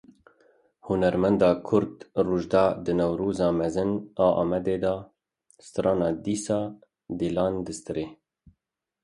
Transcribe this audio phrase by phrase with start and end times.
[0.87, 3.91] Hunermenda Kurd Rojda di Newroza mezin
[4.25, 4.95] a Amedê de
[5.67, 6.59] strana Dîsa
[7.19, 8.05] dilan distirê.